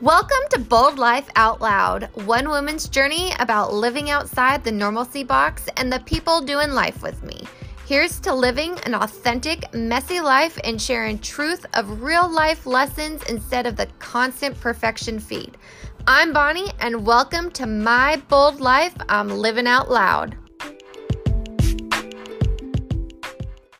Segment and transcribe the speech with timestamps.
[0.00, 5.68] Welcome to Bold Life Out Loud, one woman's journey about living outside the normalcy box
[5.76, 7.42] and the people doing life with me.
[7.84, 13.66] Here's to living an authentic, messy life and sharing truth of real life lessons instead
[13.66, 15.58] of the constant perfection feed.
[16.06, 20.36] I'm Bonnie, and welcome to my bold life I'm living out loud.